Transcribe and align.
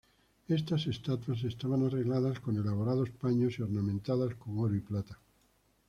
Estas 0.47 0.87
estatuas 0.87 1.43
estaban 1.43 1.85
arregladas 1.85 2.39
con 2.39 2.57
elaborados 2.57 3.11
paños 3.11 3.59
y 3.59 3.61
ornamentadas 3.61 4.33
con 4.33 4.57
oro 4.57 4.73
y 4.73 4.79
plata. 4.79 5.19